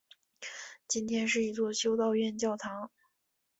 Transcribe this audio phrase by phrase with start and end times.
[0.87, 2.89] 今天是一座修道院教堂。